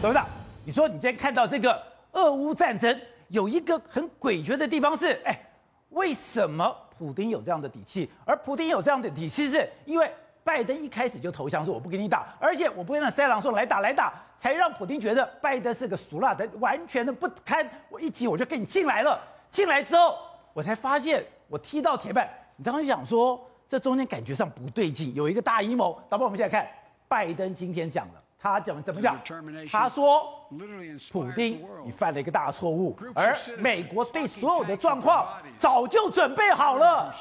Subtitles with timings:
[0.00, 0.26] 董事长，
[0.64, 1.78] 你说你今天看到这个
[2.12, 5.38] 俄乌战争，有一个很诡谲的地方是，哎，
[5.90, 8.10] 为什么普丁有这样的底气？
[8.24, 10.10] 而普丁有这样的底气，是因为
[10.42, 17.68] 拜登一开始就投降，说我不跟你打，而且我不跟那塞狼说来打来打，才让普丁觉得拜登是个俗辣的，完全的不堪。
[17.90, 19.20] 我一急我就跟你进来了，
[19.50, 20.16] 进来之后，
[20.54, 22.26] 我才发现我踢到铁板。
[22.56, 23.38] 你当时想说，
[23.68, 26.02] 这中间感觉上不对劲，有一个大阴谋。
[26.08, 26.66] 导播，我们现在看
[27.06, 28.19] 拜登今天讲了。
[28.42, 29.20] 他怎么怎么讲？
[29.70, 30.26] 他说，
[31.12, 35.28] 普丁，你犯了一个大错误，而美国对所有的状况
[35.58, 37.14] 早就准备好了。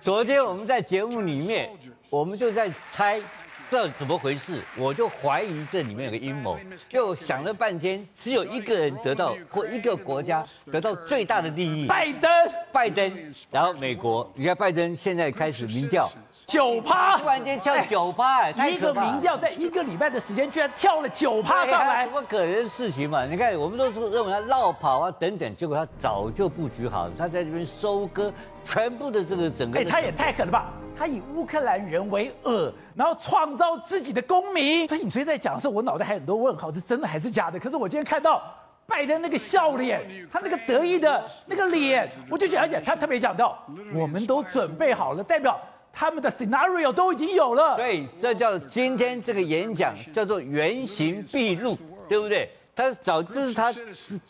[0.00, 1.68] 昨天我们在节目里面，
[2.08, 3.20] 我们就在猜
[3.68, 6.56] 这怎么回事，我就怀疑这里面有个阴谋，
[6.88, 12.30] 就想了半天，只有一个人得到或一个国家得到最大的利益，拜登，
[12.70, 16.08] 拜登，然后美国，你看拜登现在开始民调。
[16.46, 23.26] 九趴，突然间跳九趴，哎，一个民调在一个礼拜的时间，居然跳了九趴上来，怎么可能的事情嘛？
[23.26, 29.80] 你看，我们都是认为他绕跑啊等等，结果他早就布局好了，他在这边收割全部的这个整个。
[29.80, 30.70] 哎，他也太狠了吧！
[30.96, 34.86] 他以乌克兰人为饵，然后创造自己的公民。
[34.86, 37.58] 所以你昨天在讲的时候，我脑袋还有很多问号，是真的还是假的？
[37.58, 38.40] 可是我今天看到
[38.86, 40.00] 拜登那个笑脸，
[40.32, 43.58] 他那个得意的那个脸，我就觉得，而且他特别讲到，
[43.92, 45.60] 我们都准备好了，代表。
[45.98, 51.74] 他们的 scenario 都已经有了，所以这叫今天这个演讲叫做原形毕露，
[52.06, 52.46] 对不对？
[52.74, 53.72] 他早就是他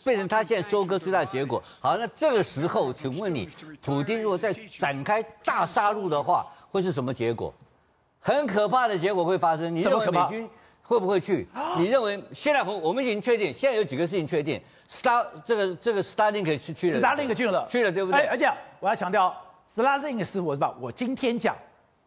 [0.05, 1.61] 变成他现在收割最大的结果。
[1.81, 3.49] 好，那这个时候，请问你，
[3.81, 7.53] 普京如果再展开大杀戮的话，会是什么结果？
[8.21, 9.75] 很可怕的结果会发生。
[9.75, 10.49] 你认为美军
[10.81, 11.45] 会不会去？
[11.77, 14.57] 你认为现在我们已经确定，现在有几个事情确定
[14.89, 18.21] ？Star 这个这个 Starlink 是去了，Starlink 去了，去了，对不对？
[18.27, 19.35] 而且我要强调。
[19.77, 20.73] 斯拉林克是我吧？
[20.81, 21.55] 我今天讲，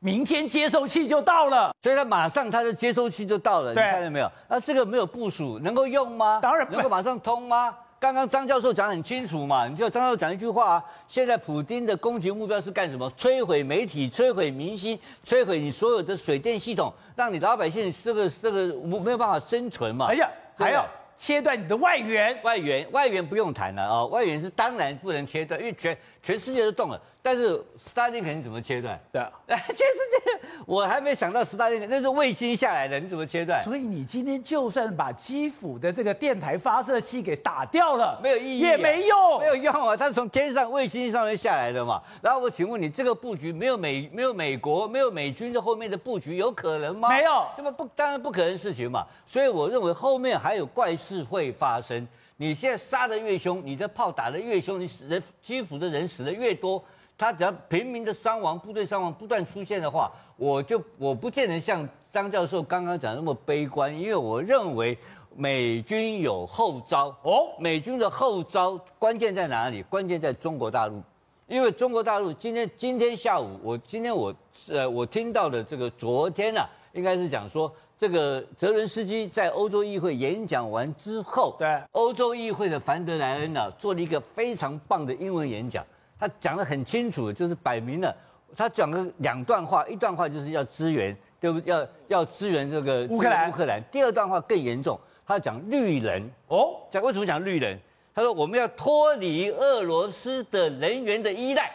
[0.00, 4.28] 明天接收器就到了，所以他马上他的接收器就到了，你看到没有？
[4.48, 6.40] 那这个没有部署能够用吗？
[6.42, 7.72] 当然能够马上通吗？
[8.00, 13.08] 刚刚张教授讲得很清楚嘛，你就张教授讲一句话啊，现在普京的攻击目标是干什么？
[13.12, 20.06] 摧毁媒体，摧毁民心，摧毁你所有的水电系统，让你老百姓这个这个没有办法生存嘛。
[20.06, 20.82] 哎呀，还有。
[21.16, 27.00] 切断你的外援，外援外援不用谈了啊、哦，外援是当然不能切断，因为全全世界都动了。
[27.22, 28.98] 但是 Starlink 肯定怎么切断？
[29.12, 33.62] 对啊， 全世界我还没想到 Starlink 那是卫星下来的，你怎么切断？
[33.62, 39.94] 所以你今天就算把基辅的这个电台发射器给打掉了，没有意义、啊，也没用，没有用啊！
[39.94, 42.00] 它是从天上卫星上面下来的嘛。
[42.22, 47.10] 然后我请问你，这个布局没有美没有美国没有美军在后面的布局有可能吗？
[47.10, 49.06] 没有，这么不当然不可能的事情嘛。
[49.26, 52.08] 所以我认为后面还有怪事会发生。
[52.40, 56.82] 你现在杀得越凶，你的炮打得越凶，你死人基辅的人死得越多。
[57.18, 64.96] 他只要平民的伤亡、部队伤亡不断出现的话，我就我不见得像张教授刚刚讲的那么悲观，因为我认为
[65.36, 67.48] 美军有后招哦。
[67.58, 69.82] 美军的后招关键在哪里？
[69.82, 71.02] 关键在中国大陆，
[71.46, 74.34] 因为中国大陆今天今天下午，我今天我
[74.70, 85.84] 呃我听到的这个昨天啊，应该是讲说这个泽伦斯基在欧洲议会演讲完之后，对欧洲议会的凡德莱恩呢、啊、做了一个非常棒的英文演讲。
[86.18, 88.16] 他讲得很清楚，就是摆明了，
[88.56, 91.74] 他讲了两段话，一段话就是要支援，对不对？
[91.74, 93.50] 要要支援这个乌克兰。
[93.50, 93.82] 乌克兰。
[93.92, 96.26] 第二段话更严重，他讲绿人。
[96.48, 97.78] 哦，讲为什么讲绿人？
[98.14, 101.70] 他说我们要脱离俄罗斯的能源的依赖，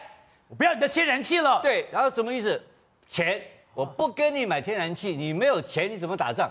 [0.48, 1.60] 我不要你的天然气了。
[1.62, 2.60] 对，然后什么意思？
[3.06, 3.40] 钱，
[3.76, 6.50] 我不跟你买天然气，你没有钱，你怎么打仗？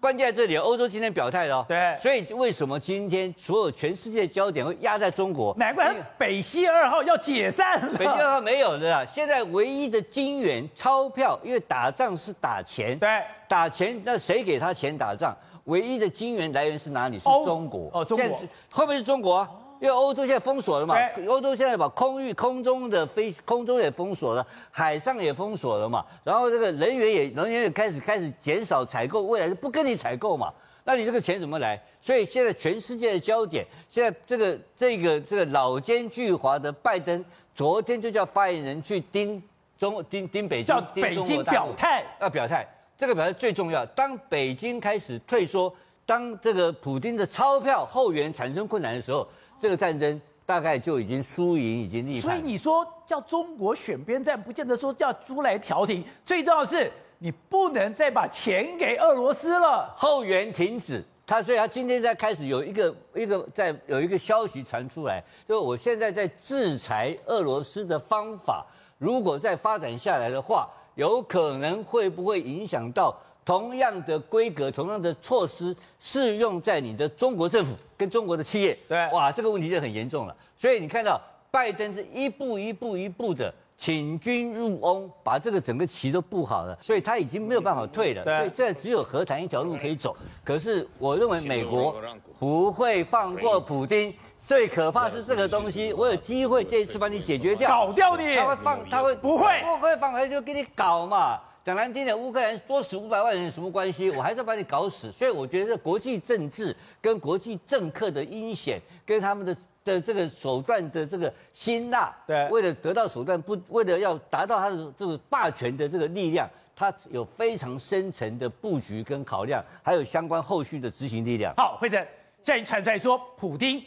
[0.00, 1.66] 关键在这里，欧洲今天表态了、哦。
[1.68, 5.54] 对，所以为什么今天所有全世界焦点会压在中国？
[5.56, 7.96] 难怪北溪二号要解散了。
[7.96, 12.98] 北溪二号没有的啦，现在唯一的金元钞票，因为打仗是打钱。
[12.98, 13.08] 对，
[13.46, 15.32] 打钱，那谁给他钱打仗？
[15.66, 17.20] 唯一的金元来源是哪里？
[17.20, 17.88] 是中国。
[17.92, 18.36] 哦，中国。
[18.72, 19.48] 会不会是中国啊？
[19.80, 20.96] 因为欧洲现在封锁了嘛，
[21.28, 30.52] 欧洲现在把空域、空中的飞、空中也封锁了，海上也封锁了嘛，然后这个人员也人员也开始开始减少采购，未来就不跟你采购嘛，
[30.82, 31.80] 那你这个钱怎么来？
[32.00, 37.24] 所以现在全世界的焦点，现在这个这个这个老奸巨猾的拜登，
[37.54, 39.40] 昨天就叫发言人去盯
[39.78, 42.66] 中盯盯北京，叫北京表态，要表态，
[42.96, 43.86] 这个表态最重要。
[43.86, 45.72] 当北京开始退缩，
[46.04, 49.24] 当这个普京的钞票后援产生困难的时候。
[49.58, 52.20] 这个战争大概就已经输赢已经立。
[52.20, 56.04] 所以你说叫中国选边站，不见得说叫猪来调停。
[56.24, 59.92] 最重要的是，你不能再把钱给俄罗斯了。
[59.96, 68.64] 后援停止，他所以他今天在开始有一个一个在有一个消息传出来，就是我现在在制裁俄罗斯的方法，
[68.98, 73.14] 如果再发展下来的话，有可能会不会影响到
[73.48, 78.78] 同样的规格、同样的措施适用在你的中国政府跟中国的企业。
[78.86, 80.36] 对，哇，这个问题就很严重了。
[80.54, 81.18] 所以你看到
[81.50, 88.22] 拜登是一步一步一步的请君入瓮，把这个整个棋都布好了，所以他已经没有办法退了。
[88.22, 90.14] 对，所以这只有和谈一条路可以走。
[90.44, 91.96] 可是我认为美国
[92.38, 94.14] 不会放过普京。
[94.38, 98.36] 最可怕是这个东西，我有机会这一次把你解决掉，搞掉你。
[98.36, 101.40] 他会放，他会不会不会放，他就给你搞嘛。
[101.68, 104.08] 讲难听点，乌克兰多死五百万人有什么关系？
[104.08, 105.12] 我还是要把你搞死。
[105.12, 109.54] 所以我觉得国际政治跟国际政客的阴险，跟他们的
[109.84, 121.52] 的这个手段的这个辛辣，对，为了得到手段，不为了要达到他的这个霸权的这个力量，他有非常深层的布局跟考量，还有相关后续的执行力量。
[121.58, 122.00] 好，慧珍，
[122.42, 123.84] 现在传出来说，普丁。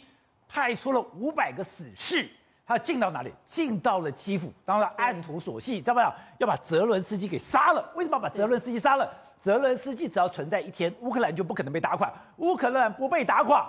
[0.54, 2.28] 派出了五百个死士，
[2.64, 3.32] 他进到哪里？
[3.44, 6.12] 进到了基辅，当然按图索骥，知道没有？
[6.38, 7.84] 要把泽伦斯基给杀了。
[7.94, 9.12] 为什么要把泽伦斯基杀了？
[9.40, 12.12] 泽伦斯基只要存在一天，乌克兰就不可能被打垮。
[12.36, 13.68] 乌克兰不被打垮，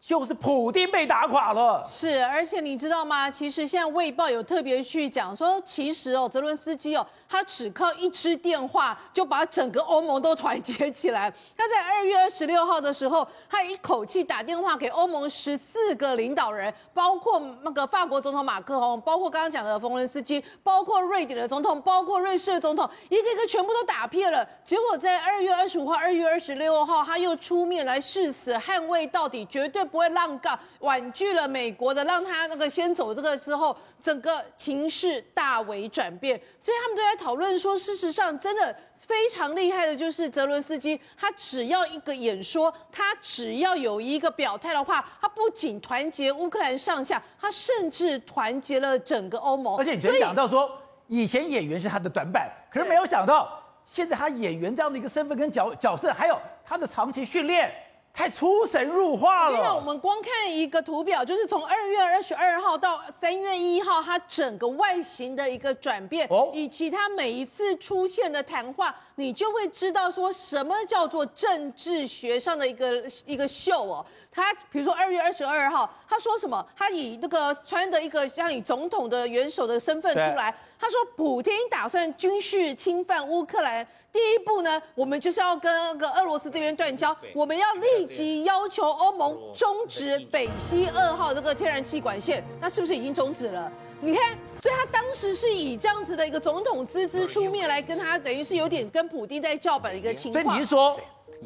[0.00, 1.84] 就是普丁被打垮了。
[1.86, 3.30] 是，而且你知道吗？
[3.30, 7.06] 其实现在《卫报》有特别去讲说，其实哦，泽伦斯基哦。
[7.30, 11.32] 他只靠一支电话就把整个欧盟都团结起来。
[11.56, 24.44] 他在二月二十六号的时候，他一口气打电话给欧盟十四个领导人，包括那个法国总统马克龙，包括刚刚讲的冯伦斯基，包括瑞典的总统，包括瑞士的总统，一个一个全部都打遍了。
[24.64, 33.14] 结果在二月二十五号、二月二十六号，他又出面来誓死捍卫到底，绝对不会让告，婉拒了美国的，让他那个先走。
[33.14, 37.19] 这个之后，整个情势大为转变，所以他们都在。
[37.20, 49.76] 讨论说，事实上真的非常厉害的，就是泽伦斯基，他只要一个演说，他只要有一个表态的话，他不仅团结乌克兰上下，他甚至团结了整个欧盟。
[49.76, 50.70] 而且你觉得讲到说，
[51.06, 57.70] 以前演员是他的短板，可是没有想到，现在他演员这样的一个身份跟角角色，还有他的长期训练。
[58.12, 59.56] 太出神入化了。
[59.56, 74.04] 因为我们光看一个图表，就是从二月二十二号到三月一号，它整个外形的一个转变，哦，以及它每一次出现的谈话，你就会知道说什么叫做政治学上的一个一个秀哦。
[74.32, 76.64] 他比如说二月二十二号，他说什么？
[76.76, 83.86] 他以那个穿的一个像以总统的元首的身份出来，他说普京打算军事侵犯乌克兰。
[84.12, 93.70] 第一步呢，我们就是要跟那个俄罗斯这边断交，我们要立立即要求欧盟终止北溪二号这个天然气管线，那是不是已经终止了？
[94.00, 94.30] 你看，
[94.62, 100.42] 所以他当时是以这样子的一个总统之姿出面来跟他，等于是有点跟普丁在叫板的一个情况。
[100.42, 100.98] 所以你是说，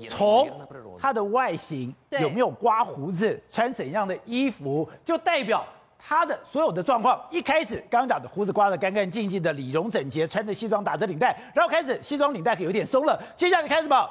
[0.08, 0.48] 从
[0.96, 5.64] 他的外形有没有刮胡子，穿怎样的衣服，就代表？
[6.06, 14.06] 他的所有的状况，一开始刚刚讲的胡子刮得干干净净的，理容整洁，穿着西装打着领带，然后开始西装领带可有点松了，接下来开始什么？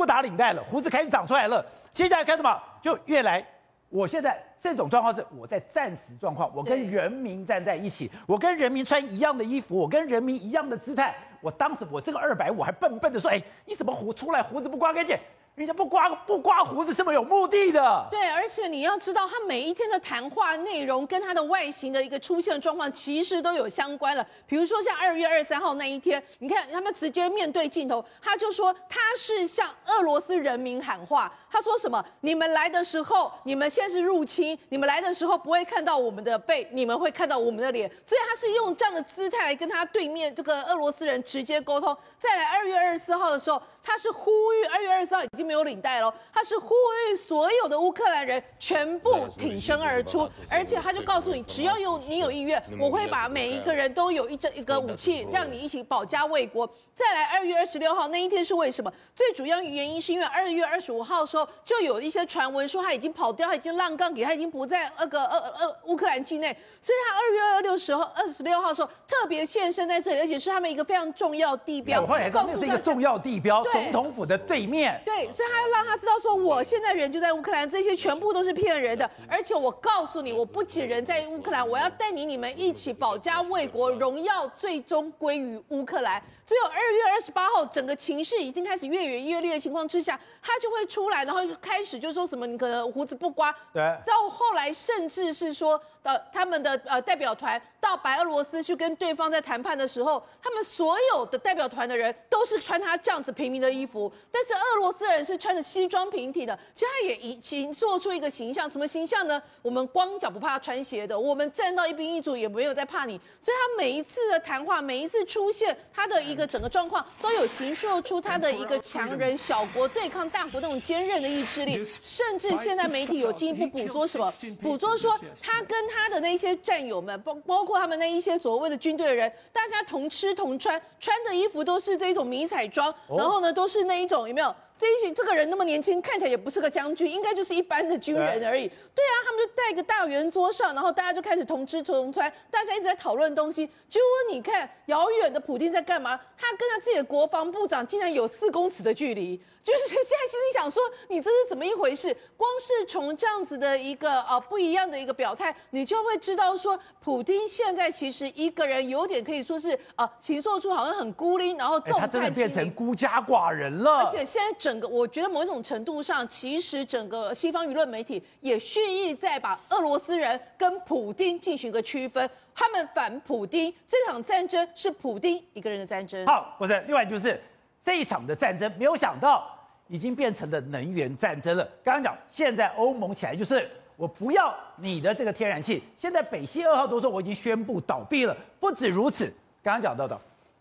[0.00, 1.62] 不打领带了，胡子开始长出来了，
[1.92, 2.58] 接下来看什么？
[2.80, 3.46] 就越来，
[3.90, 15.14] 我现在这种状况是我在战时状况，我跟人民站在一起，我跟人民穿一样的衣服，我跟人民一样的姿态，我当时我这个二百五还笨笨的说，哎，你怎么胡出来胡子不刮干净？
[15.60, 18.08] 人家不刮不刮胡子这么有目的的。
[18.10, 24.26] 对，而且你要知道，他每一天的谈话内容跟他的外形的一个出现状况，其实都有相关了。
[24.46, 31.30] 比如说像二月二十三号那一天，你看他们直接面对镜头，他就说他是向俄罗斯人民喊话。
[31.50, 32.02] 他说什么？
[32.22, 37.86] 你们来的时候，你们现在是入侵，你们来的时候不会看到我们的背，你们会看到我们的脸。
[38.06, 41.94] 所以他是用这样的姿态来跟他对面这个俄罗斯人直接沟通。
[42.18, 56.68] 再来二月二十四号的时候，他是呼吁二月二十四号已经没有领带了，他是呼吁所有的乌克兰人全部挺身而出，而且他就告诉你，只要有你有意愿，我会把每一个人都有一这一个武器，让你一起保家卫国。
[56.94, 58.92] 再来二月二十六号那一天是为什么？
[59.16, 72.00] 最主要原因是因为二月二十五号的时候就有一些传闻说他已经跑掉，他已经浪杠给他已经不在那个呃呃乌克兰境内，所以他二月二六时候二十六号的时候特别现身在这里，而且是他们一个非常重要地标。
[72.00, 74.98] 我后来知道那是一个重要地标，总统府的对面。
[75.04, 79.08] 对，所以他要让他知道说，我现在人就在乌克兰，这些全部都是骗人的。
[79.28, 86.20] 而且我告诉你，我不仅人在乌克兰，我要带领你们一起保家卫国，荣耀最终归于乌克兰。
[86.46, 106.56] 只有二月二十八号，整个情势已经开始越演越烈的情况之下，他就会出来，然后开始就说什么你可能胡子不刮，对，到后来甚至是说呃他们的呃代表团到白俄罗斯去跟对对方在谈判的时候，他们所有的代表团的人都是穿他这样子平民的衣服，但是俄罗斯人是穿着西装平体的。
[106.76, 109.42] 其实他也已经做出一个形象，什么形象呢？
[109.62, 113.20] 我们光脚不怕穿鞋的，我们站到一兵一卒也没有在怕你。
[113.40, 121.84] 所以他每一次的谈话，每一次出现，他的一个整个状况都有形塑出他的一个强人小国对抗大国那种坚韧的意志力。
[122.00, 124.32] 甚至现在媒体有进一步捕捉什么？
[124.62, 134.54] 捕捉说他跟他的那些战友们，包包括他们那一些所谓的军队的人，大家同吃同穿，穿的衣服都是这种迷彩装，然后呢，都是那一种有没有？
[134.80, 138.66] 这这个人那么年轻，看起来也不是个将军，应该就是一般的军人而已。
[138.94, 143.66] 对，啊，他们就带个大圆桌上，然后大家就开始同吃同穿，大家一直在讨论东西。
[143.88, 146.18] 结果你看，遥远的普丁在干嘛？
[146.36, 152.16] 他跟他自己的国防部长竟然有四公尺的距离，就是现在心里想说，你这是怎么一回事？
[152.36, 164.04] 光是从这样子的一个呃不一样的一个表态，你就会知道说，普丁现在其实一个人有点可以说是啊，形塑出好像很孤零，然后众叛亲离，他真的变成孤家寡人了。
[164.04, 172.30] 而且现在整整个，我觉得某一种程度上，其实整个西方舆论媒体也蓄意在把俄罗斯人跟普丁进行一个区分。
[172.54, 176.24] 他们反普丁，这场战争是普丁一个人的战争。
[176.24, 177.42] 好，不是，另外就是
[177.84, 179.44] 这一场的战争，没有想到
[179.88, 181.68] 已经变成了能源战争了。
[181.82, 185.82] 刚刚讲，现在欧盟起来就是我不要你的这个天然气。
[185.96, 188.36] 现在北溪二号都说我已经宣布倒闭了。
[188.60, 189.26] 不止如此，
[189.64, 190.16] 刚刚讲到的，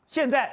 [0.07, 0.51] 现在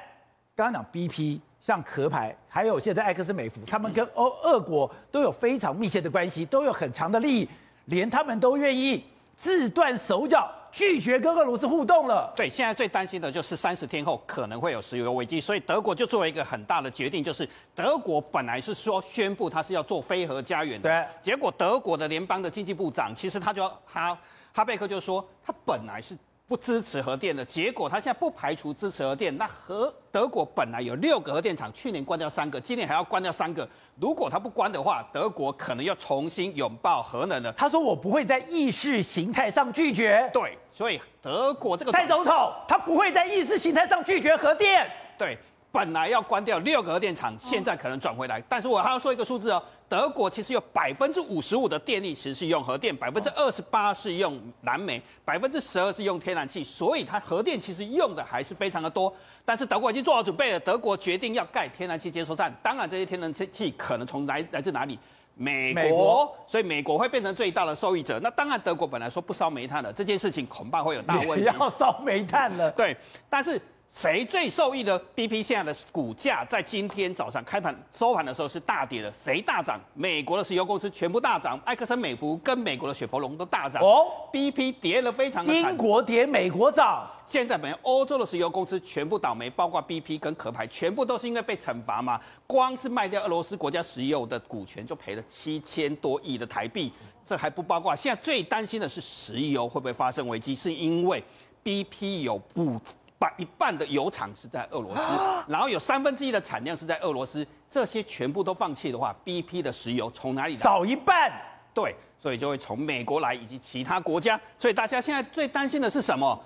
[0.55, 1.41] 刚刚讲 BP。
[1.67, 7.49] 像壳牌，还有现在艾克斯美孚，他们跟欧俄国都有非常密切的关系，都有很强的利益，
[7.87, 9.05] 连他们都愿意
[9.37, 12.33] 自断手脚，拒绝跟俄罗斯互动了。
[12.37, 24.17] 对，现在最担心的就是三十天后可能会有石油危机，所以德国就做了一个很大的决定，就是德国本来是说宣布他是要做非核家园的，对，结果德国的联邦的经济部长其实他就哈
[24.53, 26.17] 哈贝克就说他本来是。
[26.49, 29.37] 不支持核电的结果，他现在不排除支持核电。
[29.37, 33.69] 那核德国本来有六个核电厂，去年关掉三个，今年还要关掉三个。
[33.99, 37.53] 如果他不关的话，德国可能要重新拥抱核能了。
[37.55, 44.89] 他说：“我不会在意识形态上拒绝。”对，所以德国这个蔡总统他不会在意识形态上拒绝核电。
[45.19, 45.37] 对，
[45.73, 48.41] 本来要关掉六个核电厂，现在可能转回来。
[48.49, 49.61] 但是我还要说一个数字哦。
[49.89, 59.15] 德国其实有百分之五十五的电力其实是用核电，百分之二十八是用燃煤，百分之十二是用天然气，所以它核电其实用的还是非常的多。
[59.45, 62.53] 但是德国已经做好准备了，德国决定要盖天然气接收站。
[62.63, 64.99] 当然，这些天然气可能从来来自哪里？
[65.35, 68.19] 美国，美国，所以美国会变成最大的受益者。
[68.21, 71.45] 那当然，德国本来说不烧煤炭了，这件事情恐怕会有大问题。
[71.45, 72.97] 要烧煤炭了，对，
[73.31, 73.61] 但是。
[73.89, 79.11] 谁最受益的？BP 现在的股价在今天早上开盘收盘的时候是大跌的。
[79.11, 79.81] 谁大涨？
[79.95, 83.83] 美国的石油公司全部大涨，埃克森美孚跟美国的雪佛龙都大涨。
[83.83, 85.73] 哦，BP 跌了非常的惨。
[85.73, 87.09] 英国跌，美国涨。
[87.25, 92.21] 现在本来欧洲的石油公司全部倒霉，包括 BP 跟壳牌，全部都是因为被惩罚嘛。
[92.47, 96.93] 光是卖掉俄罗斯国家石油的股权就赔了七千多亿的台币，
[97.25, 101.25] 这还不包括现在最担心的是石油会不会发生危机，是因为
[101.65, 102.79] BP 有不。
[103.19, 105.03] 把一半的油厂是在俄罗斯，
[105.49, 110.61] 然后有三分之一的产量是在俄罗斯，这些全部都放弃的话，BP 的石油从哪里来？
[110.61, 111.33] 少一半。
[111.73, 114.41] 对，所以就会从美国来以及其他国家。
[114.59, 116.39] 所以大家现在最担心的是什么？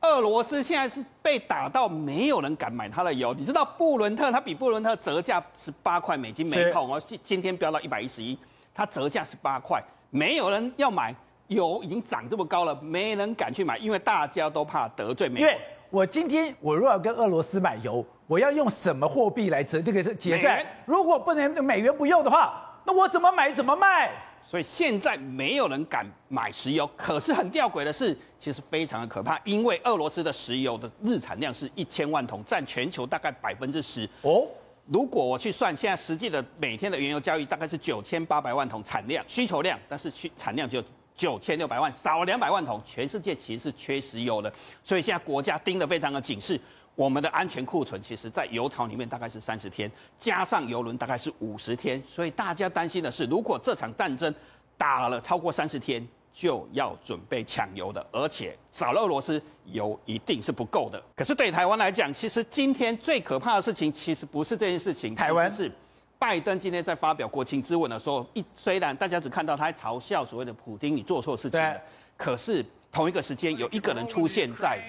[0.00, 3.34] 俄罗斯现在是被打到没有人敢买它的油。
[3.34, 8.38] 你知道布伦特它比布伦特折价十八块美金每桶哦，今今天飙到一百一十一，
[8.72, 11.12] 它折价十八块，没有人要买，
[11.48, 15.50] 油已经涨这么高了，没人敢去买，因为大家都怕得罪美国。
[15.90, 20.64] 我今天我若要跟俄罗斯买油，我要用什么货币来折这个结算？
[20.84, 24.10] 如果不能美元不用的话，那我怎么买怎么卖？
[24.46, 26.86] 所以现在没有人敢买石油。
[26.94, 34.06] 可是很吊诡的是，其实非常的可怕，因为俄罗斯的石油的日产量是一千万桶，占全球大概百分之十。
[34.20, 34.46] 哦，
[34.86, 40.84] 如果我去算现在实际的每天的原油交易，大概是九千八百万桶产量需求量，但是需产量只有。
[41.18, 44.50] 九千六百万少了两百万桶，全世界其实是缺石油的，
[44.84, 46.58] 所以现在国家盯得非常的紧是。
[46.94, 54.32] 我们的安全库存其实，在油槽里面大概是三十天，加上油轮大概是五十天，所以大家担心的是，如果这场战争
[54.76, 61.00] 打了超过三十天，就要准备抢油的，而且少了俄罗斯，油一定是不够的。
[61.16, 65.70] 可是对台湾来讲，其实今天最可怕的事情，其实不是这件事情，台湾是。
[66.18, 71.76] 拜登今天在发表国情咨文的时候，一虽然大家只看到他在嘲笑所谓的普丁，你做错事情了，
[72.16, 74.80] 可是同一个时间有一个人出现在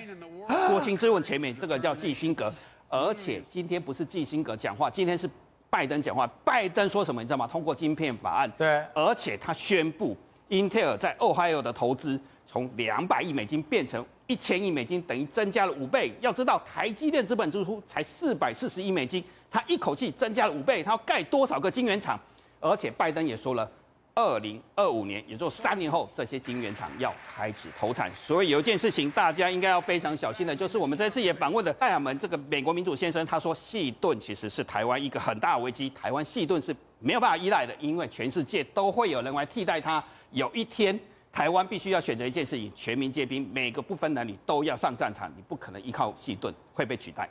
[0.67, 2.51] 国情咨文前面，这个叫基辛格，
[2.87, 5.29] 而且今天不是基辛格讲话，今天是
[5.69, 6.25] 拜登讲话。
[6.43, 7.45] 拜登说什么你知道吗？
[7.45, 10.17] 通过晶片法案，对，而且他宣布
[10.47, 16.11] 英特尔在俄亥俄的投资从两百亿美金变成一千亿美金等于增加了五倍。
[16.21, 22.19] 要知道，台积电资本支出才四百四十亿美金，他一口气增加了五倍，他要盖多少个晶圆厂？
[22.59, 23.69] 而且拜登也说了，
[24.13, 28.13] 二零二五年，也就三年后，这些晶圆厂要开始投产。
[28.13, 40.99] 所以有一件事情大家应该要非常小心的，就是我们这次也访问的戴尔门这个美国民主先生，他说，细顿其实是台湾一个很大的危机，台湾细顿是没有办法依赖的，因为全世界都会有人来替代它，有一天。
[41.31, 47.29] 台湾必须要选择一件事情，全民皆兵，每个不分男女都要上战场，你不可能依靠细顿会被取代。